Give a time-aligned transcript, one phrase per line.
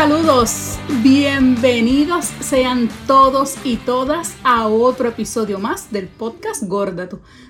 [0.00, 7.06] Saludos, bienvenidos sean todos y todas a otro episodio más del podcast Gorda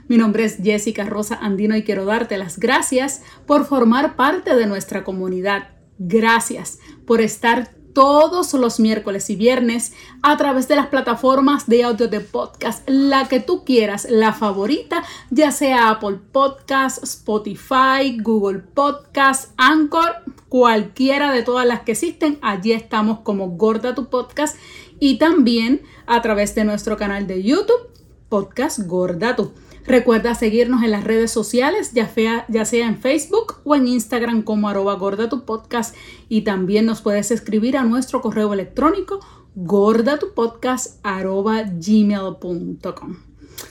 [0.09, 4.67] Mi nombre es Jessica Rosa Andino y quiero darte las gracias por formar parte de
[4.67, 5.69] nuestra comunidad.
[6.01, 12.09] Gracias por estar todos los miércoles y viernes a través de las plataformas de audio
[12.09, 19.53] de podcast, la que tú quieras, la favorita, ya sea Apple Podcast, Spotify, Google Podcast,
[19.57, 24.59] Anchor, cualquiera de todas las que existen, allí estamos como Gorda tu Podcast
[24.99, 27.89] y también a través de nuestro canal de YouTube,
[28.29, 29.53] Podcast Gorda tu.
[29.87, 32.11] Recuerda seguirnos en las redes sociales, ya,
[32.49, 35.95] ya sea en Facebook o en Instagram como arroba gorda tu podcast
[36.29, 39.21] y también nos puedes escribir a nuestro correo electrónico
[39.55, 43.31] gordatupodcast arroba gmail.com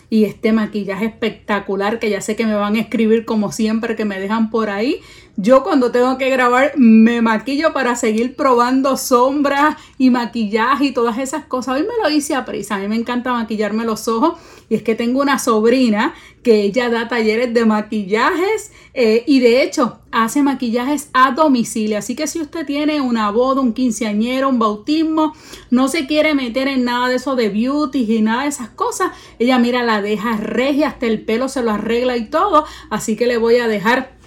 [0.09, 4.05] y este maquillaje espectacular que ya sé que me van a escribir como siempre que
[4.05, 5.01] me dejan por ahí.
[5.41, 11.17] Yo cuando tengo que grabar me maquillo para seguir probando sombras y maquillaje y todas
[11.17, 11.77] esas cosas.
[11.77, 14.33] Hoy me lo hice a prisa, a mí me encanta maquillarme los ojos
[14.67, 19.63] y es que tengo una sobrina que ella da talleres de maquillajes eh, y de
[19.63, 21.97] hecho hace maquillajes a domicilio.
[21.97, 25.33] Así que si usted tiene una boda, un quinceañero, un bautismo,
[25.69, 29.13] no se quiere meter en nada de eso de beauty y nada de esas cosas,
[29.39, 32.65] ella mira la deja regia, hasta el pelo se lo arregla y todo.
[32.89, 34.18] Así que le voy a dejar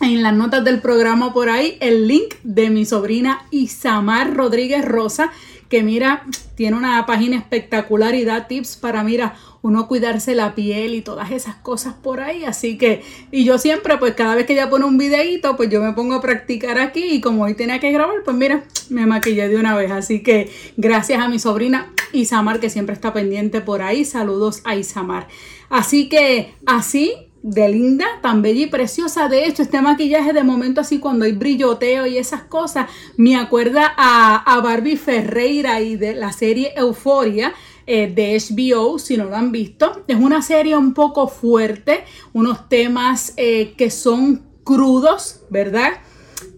[0.00, 5.30] en las notas del programa por ahí el link de mi sobrina Isamar Rodríguez Rosa,
[5.68, 10.94] que mira, tiene una página espectacular y da tips para, mira, uno cuidarse la piel
[10.94, 12.44] y todas esas cosas por ahí.
[12.44, 15.82] Así que, y yo siempre, pues cada vez que ella pone un videito, pues yo
[15.82, 19.48] me pongo a practicar aquí y como hoy tenía que grabar, pues mira, me maquillé
[19.48, 19.90] de una vez.
[19.90, 24.04] Así que gracias a mi sobrina Isamar, que siempre está pendiente por ahí.
[24.04, 25.28] Saludos a Isamar.
[25.70, 29.28] Así que así de linda, tan bella y preciosa.
[29.28, 32.88] De hecho, este maquillaje de momento así cuando hay brilloteo y esas cosas,
[33.18, 37.52] me acuerda a, Barbie Ferreira y de la serie Euforia.
[37.86, 40.04] Eh, de HBO, si no lo han visto.
[40.08, 45.90] Es una serie un poco fuerte, unos temas eh, que son crudos, ¿verdad?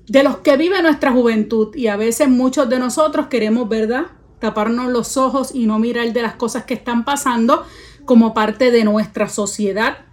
[0.07, 4.07] De los que vive nuestra juventud y a veces muchos de nosotros queremos, ¿verdad?
[4.39, 7.67] Taparnos los ojos y no mirar de las cosas que están pasando
[8.05, 10.06] como parte de nuestra sociedad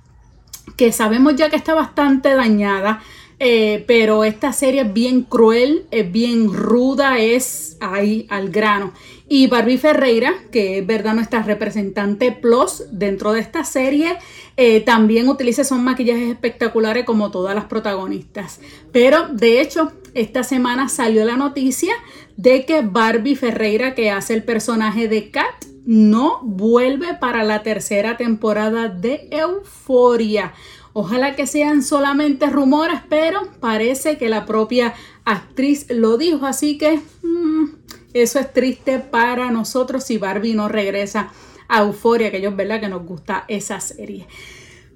[0.75, 3.01] que sabemos ya que está bastante dañada,
[3.39, 8.93] eh, pero esta serie es bien cruel, es bien ruda, es ahí al grano.
[9.27, 14.17] Y Barbie Ferreira, que es verdad nuestra representante plus dentro de esta serie,
[14.55, 18.59] eh, también utiliza son maquillajes espectaculares como todas las protagonistas.
[18.91, 21.93] Pero de hecho, esta semana salió la noticia
[22.37, 28.17] de que Barbie Ferreira, que hace el personaje de Kat, no vuelve para la tercera
[28.17, 30.53] temporada de Euforia.
[30.93, 34.93] Ojalá que sean solamente rumores, pero parece que la propia
[35.25, 37.65] actriz lo dijo, así que mm,
[38.13, 41.31] eso es triste para nosotros si Barbie no regresa
[41.67, 42.79] a Euforia, que ellos, ¿verdad?
[42.79, 44.27] Que nos gusta esa serie.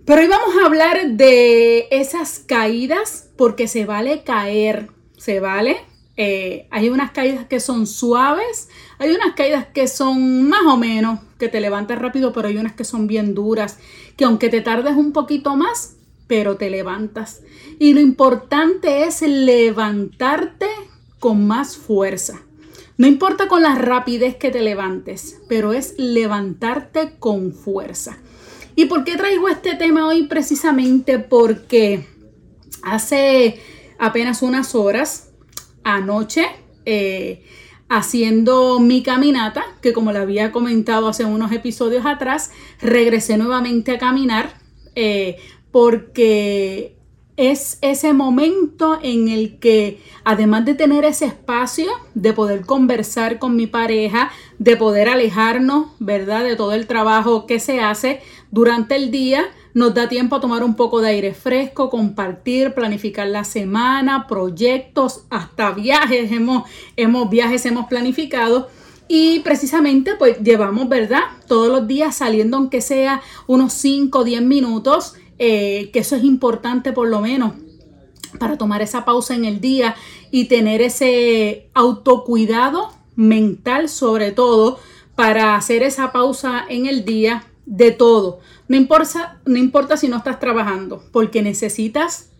[0.05, 5.77] Pero hoy vamos a hablar de esas caídas porque se vale caer, se vale
[6.17, 11.19] eh, hay unas caídas que son suaves, hay unas caídas que son más o menos,
[11.37, 13.77] que te levantas rápido, pero hay unas que son bien duras,
[14.15, 15.95] que aunque te tardes un poquito más,
[16.25, 17.43] pero te levantas.
[17.77, 20.65] Y lo importante es levantarte
[21.19, 22.41] con más fuerza.
[22.97, 28.17] No importa con la rapidez que te levantes, pero es levantarte con fuerza.
[28.75, 30.23] ¿Y por qué traigo este tema hoy?
[30.23, 32.07] Precisamente porque
[32.81, 33.59] hace
[33.99, 35.26] apenas unas horas
[35.87, 36.47] anoche
[36.85, 37.43] eh,
[37.89, 43.97] haciendo mi caminata, que como le había comentado hace unos episodios atrás, regresé nuevamente a
[43.97, 44.59] caminar
[44.95, 45.37] eh,
[45.71, 46.97] porque
[47.37, 53.55] es ese momento en el que, además de tener ese espacio, de poder conversar con
[53.55, 58.21] mi pareja, de poder alejarnos, ¿verdad?, de todo el trabajo que se hace
[58.51, 59.45] durante el día,
[59.77, 65.25] nos da tiempo a tomar un poco de aire fresco, compartir, planificar la semana, proyectos,
[65.29, 68.69] hasta viajes, hemos, hemos viajes hemos planificado.
[69.07, 71.21] Y precisamente pues llevamos, ¿verdad?
[71.47, 76.23] Todos los días saliendo aunque sea unos 5 o 10 minutos, eh, que eso es
[76.23, 77.53] importante por lo menos
[78.39, 79.95] para tomar esa pausa en el día
[80.31, 84.79] y tener ese autocuidado mental sobre todo
[85.15, 88.39] para hacer esa pausa en el día de todo.
[88.69, 92.31] No importa, no importa si no estás trabajando, porque necesitas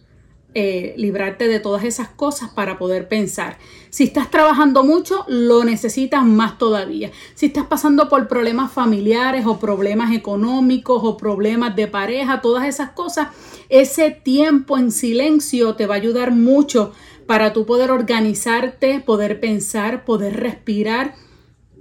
[0.54, 3.58] eh, librarte de todas esas cosas para poder pensar.
[3.90, 7.12] Si estás trabajando mucho, lo necesitas más todavía.
[7.36, 12.92] Si estás pasando por problemas familiares o problemas económicos o problemas de pareja, todas esas
[12.92, 13.28] cosas,
[13.68, 16.94] ese tiempo en silencio te va a ayudar mucho
[17.28, 21.16] para tú poder organizarte, poder pensar, poder respirar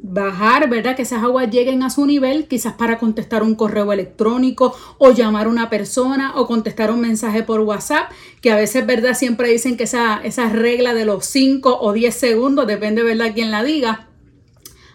[0.02, 0.94] bajar, ¿verdad?
[0.94, 5.46] Que esas aguas lleguen a su nivel, quizás para contestar un correo electrónico o llamar
[5.46, 8.10] a una persona o contestar un mensaje por WhatsApp,
[8.40, 9.14] que a veces, ¿verdad?
[9.14, 13.34] Siempre dicen que esa, esa regla de los 5 o 10 segundos, depende, ¿verdad?
[13.34, 14.08] Quien la diga,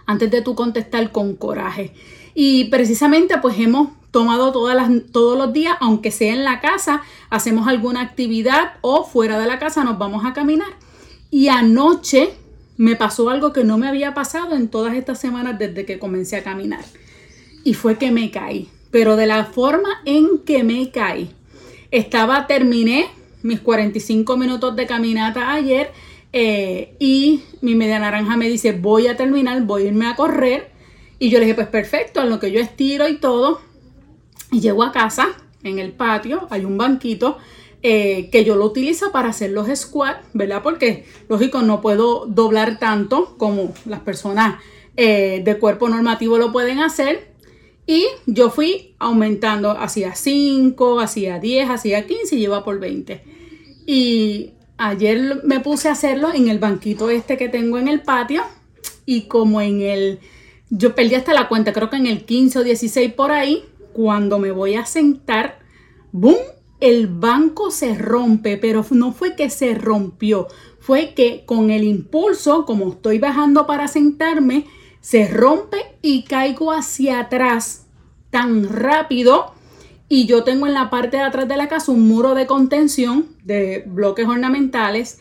[0.06, 1.94] antes de tú contestar con coraje.
[2.33, 7.01] Y precisamente, pues hemos tomado todas las, todos los días, aunque sea en la casa,
[7.30, 10.69] hacemos alguna actividad o fuera de la casa nos vamos a caminar.
[11.30, 12.33] Y anoche
[12.78, 16.38] me pasó algo que no me había pasado en todas estas semanas desde que comencé
[16.38, 16.84] a caminar.
[17.64, 18.70] Y fue que me caí.
[18.90, 21.32] Pero de la forma en que me caí.
[21.92, 23.08] Estaba, terminé
[23.44, 25.92] mis 45 minutos de caminata ayer
[26.34, 30.72] eh, y mi media naranja me dice, voy a terminar, voy a irme a correr.
[31.20, 33.62] Y yo le dije, pues perfecto, en lo que yo estiro y todo.
[34.52, 35.30] Y llego a casa,
[35.64, 37.38] en el patio, hay un banquito
[37.83, 40.62] eh, que yo lo utilizo para hacer los squats, ¿verdad?
[40.62, 44.62] Porque, lógico, no puedo doblar tanto como las personas
[44.98, 47.31] eh, de cuerpo normativo lo pueden hacer.
[47.88, 53.24] Y yo fui aumentando hacia 5, hacia 10, hacia 15 y lleva por 20.
[53.88, 58.44] Y ayer me puse a hacerlo en el banquito este que tengo en el patio.
[59.07, 60.19] Y como en el,
[60.69, 64.38] yo perdí hasta la cuenta, creo que en el 15 o 16 por ahí, cuando
[64.38, 65.60] me voy a sentar,
[66.12, 66.38] ¡boom!
[66.81, 70.48] El banco se rompe, pero no fue que se rompió,
[70.80, 74.66] fue que con el impulso, como estoy bajando para sentarme,
[75.00, 77.86] se rompe y caigo hacia atrás
[78.31, 79.54] tan rápido.
[80.10, 83.27] Y yo tengo en la parte de atrás de la casa un muro de contención
[83.44, 85.19] de bloques ornamentales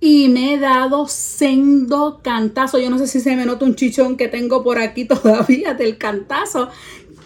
[0.00, 2.80] y me he dado sendo cantazo.
[2.80, 5.96] Yo no sé si se me nota un chichón que tengo por aquí todavía del
[5.96, 6.70] cantazo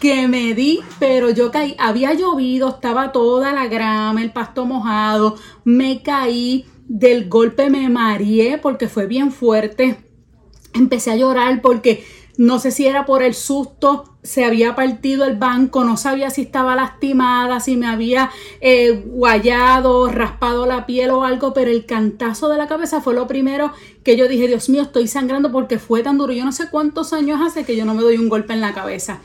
[0.00, 5.36] que me di, pero yo caí, había llovido, estaba toda la grama, el pasto mojado,
[5.64, 9.98] me caí, del golpe me mareé porque fue bien fuerte,
[10.74, 12.04] empecé a llorar porque
[12.38, 16.42] no sé si era por el susto, se había partido el banco, no sabía si
[16.42, 22.50] estaba lastimada, si me había eh, guayado, raspado la piel o algo, pero el cantazo
[22.50, 23.72] de la cabeza fue lo primero
[24.04, 26.34] que yo dije, Dios mío, estoy sangrando porque fue tan duro.
[26.34, 28.74] Yo no sé cuántos años hace que yo no me doy un golpe en la
[28.74, 29.20] cabeza.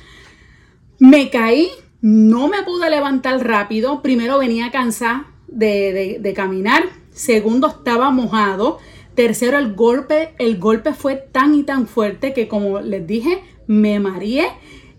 [1.01, 1.71] Me caí,
[2.01, 4.03] no me pude levantar rápido.
[4.03, 6.83] Primero venía cansada de, caminar.
[7.11, 8.77] Segundo, estaba mojado.
[9.15, 13.99] Tercero, el golpe, el golpe fue tan y tan fuerte que como les dije, me
[13.99, 14.49] mareé.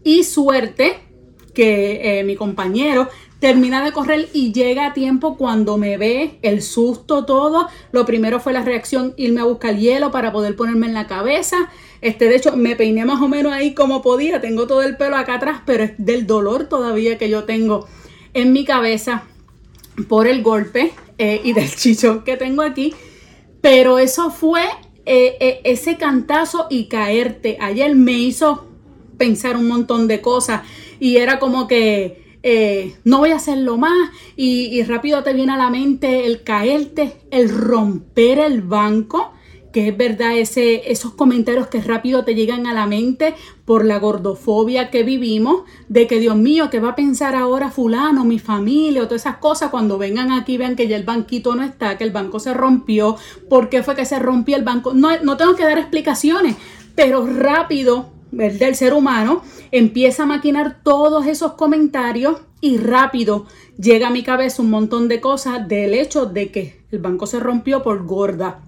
[0.02, 0.96] Y suerte
[1.54, 3.08] que eh, mi compañero
[3.38, 7.68] termina de correr y llega a tiempo cuando me ve el susto todo.
[7.92, 11.70] Lo primero fue la reacción irme a buscar hielo para poder ponerme en la cabeza.
[12.02, 14.40] Este, de hecho, me peiné más o menos ahí como podía.
[14.40, 17.86] Tengo todo el pelo acá atrás, pero es del dolor todavía que yo tengo
[18.34, 19.22] en mi cabeza
[20.08, 22.92] por el golpe eh, y del chichón que tengo aquí.
[23.60, 24.64] Pero eso fue
[25.06, 27.56] eh, eh, ese cantazo y caerte.
[27.60, 28.66] Ayer me hizo
[29.16, 30.62] pensar un montón de cosas
[30.98, 32.20] y era como que
[33.04, 37.12] no voy a hacerlo más y, y, rápido te viene a la mente el caerte,
[37.30, 39.32] el romper el banco
[39.72, 43.34] que es verdad ese, esos comentarios que rápido te llegan a la mente
[43.64, 48.24] por la gordofobia que vivimos, de que Dios mío, ¿qué va a pensar ahora fulano,
[48.24, 51.62] mi familia o todas esas cosas cuando vengan aquí vean que ya el banquito no
[51.62, 53.16] está, que el banco se rompió,
[53.48, 54.92] ¿por qué fue que se rompió el banco?
[54.94, 56.56] No, no tengo que dar explicaciones,
[56.94, 63.46] pero rápido el ser humano empieza a maquinar todos esos comentarios y rápido
[63.78, 67.40] llega a mi cabeza un montón de cosas del hecho de que el banco se
[67.40, 68.60] rompió por gorda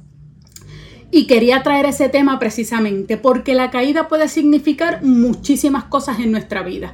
[1.15, 6.65] y quería traer ese tema precisamente porque la caída puede significar muchísimas cosas en nuestra
[6.65, 6.93] vida.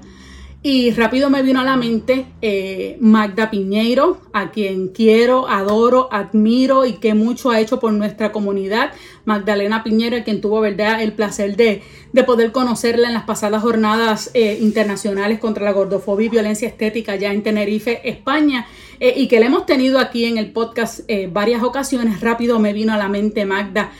[0.62, 6.84] Y rápido me vino a la mente eh, Magda Piñeiro, a quien quiero, adoro, admiro
[6.84, 8.92] y que mucho ha hecho por nuestra comunidad.
[9.24, 11.02] Magdalena Piñeiro, a quien tuvo ¿verdad?
[11.02, 11.80] el placer de,
[12.26, 17.32] poder conocerla en las pasadas jornadas eh, internacionales contra la gordofobia y violencia estética ya
[17.32, 18.66] en Tenerife, España,
[18.98, 22.20] eh, y que le hemos tenido aquí en el podcast varias ocasiones.
[22.20, 23.92] Rápido me vino a la mente Magda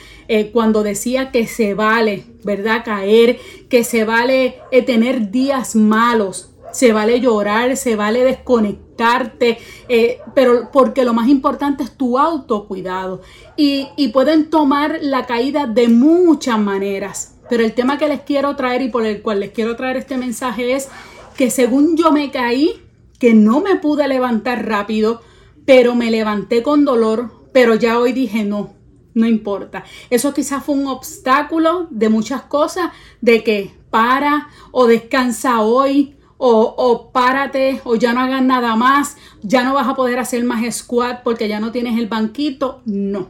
[0.53, 2.83] cuando decía que se vale, ¿verdad?
[2.85, 9.59] Caer, que se vale tener días malos, se vale llorar, se vale desconectarte,
[9.89, 13.21] eh, pero porque lo más importante es tu autocuidado.
[13.57, 17.37] Y, y pueden tomar la caída de muchas maneras.
[17.49, 20.17] Pero el tema que les quiero traer y por el cual les quiero traer este
[20.17, 20.89] mensaje es
[21.37, 22.81] que según yo me caí,
[23.19, 25.21] que no me pude levantar rápido,
[25.67, 28.75] pero me levanté con dolor, pero ya hoy dije no,
[29.15, 29.85] no importa.
[30.11, 37.11] Eso quizás fue un obstáculo de muchas cosas, de que para o descansa hoy o,
[37.13, 41.23] párate, o ya no hagas nada más, ya no vas a poder hacer más squat
[41.23, 42.81] porque ya no tienes el banquito.
[42.87, 43.29] No.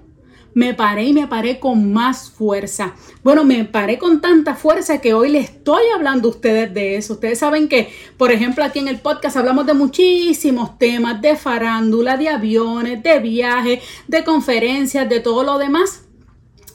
[0.54, 2.94] me paré y me paré con más fuerza.
[3.22, 7.14] Bueno, me paré con tanta fuerza que hoy le estoy hablando a ustedes de eso.
[7.14, 12.16] Ustedes saben que, por ejemplo, aquí en el podcast hablamos de muchísimos temas, de farándula,
[12.16, 16.04] de aviones, de viajes, de conferencias, de todo lo demás.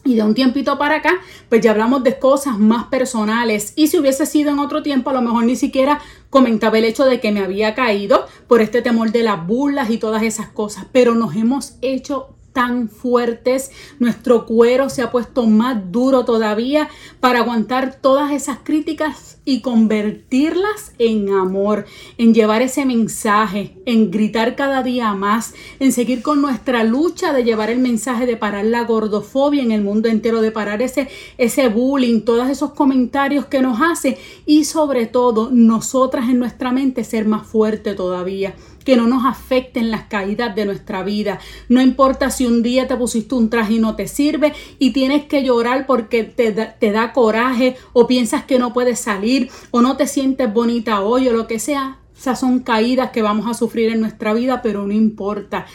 [0.07, 1.15] Y de un tiempito para acá,
[1.49, 3.73] pues ya hablamos de cosas más personales.
[3.75, 7.05] Y si hubiese sido en otro tiempo, a lo mejor ni siquiera comentaba el hecho
[7.05, 10.85] de que me había caído por este temor de las burlas y todas esas cosas.
[10.91, 13.69] Pero nos hemos hecho tan fuertes,
[13.99, 16.87] nuestro cuero se ha puesto más duro todavía
[17.19, 21.85] para aguantar todas esas críticas y convertirlas en amor,
[22.17, 27.43] en llevar ese mensaje, en gritar cada día más, en seguir con nuestra lucha de
[27.43, 31.67] llevar el mensaje de parar la gordofobia en el mundo entero, de parar ese, ese
[31.67, 37.25] bullying, todos esos comentarios que nos hace y sobre todo nosotras en nuestra mente ser
[37.25, 38.55] más fuerte todavía
[38.85, 41.39] que no nos afecten las caídas de nuestra vida.
[41.67, 45.25] No importa si un día te pusiste un traje y no te sirve y tienes
[45.25, 50.07] que llorar porque te da, coraje o piensas que no puedes salir o no te
[50.07, 51.97] sientes bonita hoy o lo que sea.
[52.15, 55.65] Esas son caídas que vamos a sufrir en nuestra vida, pero no importa.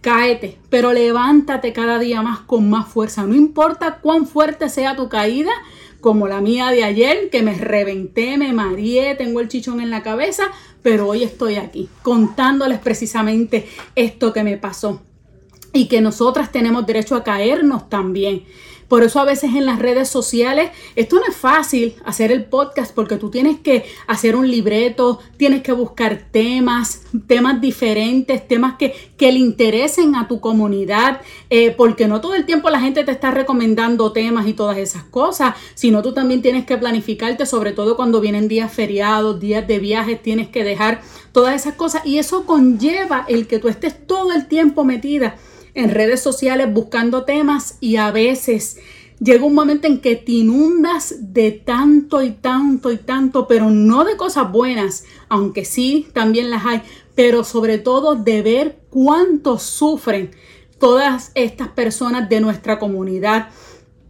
[0.00, 3.24] Cáete, pero levántate cada día más con más fuerza.
[3.24, 5.50] No importa cuán fuerte sea tu caída,
[6.00, 10.02] como la mía de ayer, que me reventé, me mareé, tengo el chichón en la
[10.02, 10.44] cabeza,
[10.82, 15.02] pero hoy estoy aquí contándoles precisamente esto que me pasó
[15.72, 18.44] y que nosotras tenemos derecho a caernos también.
[18.88, 22.94] Por eso a veces en las redes sociales, esto no es fácil hacer el podcast
[22.94, 28.94] porque tú tienes que hacer un libreto, tienes que buscar temas, temas diferentes, temas que,
[29.18, 33.12] que le interesen a tu comunidad, eh, porque no todo el tiempo la gente te
[33.12, 37.94] está recomendando temas y todas esas cosas, sino tú también tienes que planificarte, sobre todo
[37.94, 41.02] cuando vienen días feriados, días de viajes, tienes que dejar
[41.32, 45.36] todas esas cosas y eso conlleva el que tú estés todo el tiempo metida
[45.78, 48.78] en redes sociales buscando temas y a veces
[49.20, 54.04] llega un momento en que te inundas de tanto y tanto y tanto, pero no
[54.04, 56.82] de cosas buenas, aunque sí, también las hay,
[57.14, 60.32] pero sobre todo de ver cuánto sufren
[60.80, 63.50] todas estas personas de nuestra comunidad,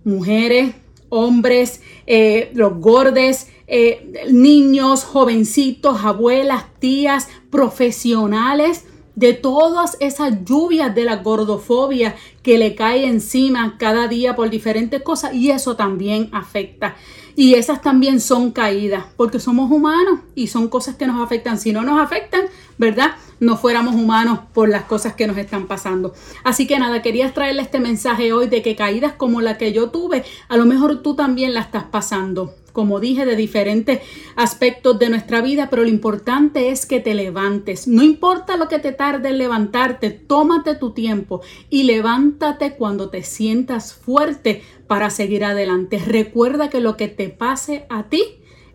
[0.05, 0.75] mujeres,
[1.11, 8.85] hombres, eh, los gordes, eh, niños, jovencitos, abuelas, tías, profesionales
[9.19, 15.03] de todas esas lluvias de la gordofobia que le cae encima cada día por diferentes
[15.03, 16.95] cosas y eso también afecta.
[17.35, 21.59] Y esas también son caídas porque somos humanos y son cosas que nos afectan.
[21.59, 22.43] Si no nos afectan,
[22.79, 23.17] ¿verdad?
[23.41, 26.15] No fuéramos humanos por las cosas que nos están pasando.
[26.45, 29.91] Así que nada, quería traerle este mensaje hoy de que caídas como la que yo
[29.91, 34.03] tuve, a lo mejor tú también la estás pasando como dije, de diferentes
[34.37, 37.89] aspectos de nuestra vida, pero lo importante es que te levantes.
[37.89, 43.25] No importa lo que te tarde en levantarte, tómate tu tiempo y levántate cuando te
[43.25, 45.99] sientas fuerte para seguir adelante.
[45.99, 48.23] Recuerda que lo que te pase a ti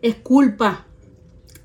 [0.02, 0.84] es culpa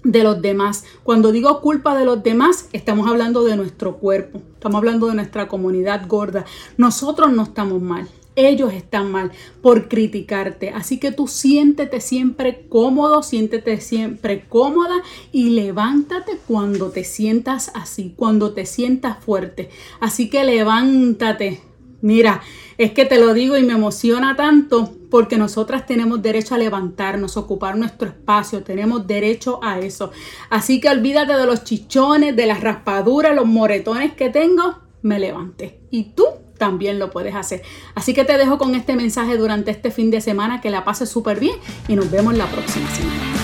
[0.06, 0.86] de los demás.
[1.04, 5.50] Cuando digo culpa de los demás, estamos hablando de nuestro cuerpo, estamos hablando de nuestra
[5.50, 6.46] comunidad gorda.
[6.78, 8.08] Nosotros no estamos mal
[8.48, 9.32] ellos están mal
[9.62, 10.70] por criticarte.
[10.70, 14.96] Así que tú siéntete siempre cómodo, siéntete siempre cómoda
[15.32, 19.70] y levántate cuando te sientas así, cuando te sientas fuerte.
[20.00, 21.62] Así que levántate.
[22.02, 22.42] Mira,
[22.78, 27.36] es que te lo digo y me emociona tanto porque nosotras tenemos derecho a levantarnos,
[27.36, 30.12] ocupar nuestro espacio, tenemos derecho a eso.
[30.50, 35.82] Así que olvídate de los chichones, de las raspaduras, los moretones que tengo, me levanté.
[35.92, 36.26] Y tú
[36.60, 37.64] también lo puedes hacer.
[37.96, 41.10] Así que te dejo con este mensaje durante este fin de semana, que la pases
[41.10, 41.56] súper bien
[41.88, 43.39] y nos vemos la próxima semana.